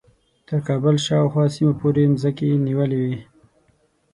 تر 0.47 0.57
کابل 0.67 0.95
شاوخوا 1.05 1.45
سیمو 1.55 1.73
پورې 1.79 2.03
مځکې 2.11 2.61
نیولې 2.67 2.97
وې. 3.03 3.17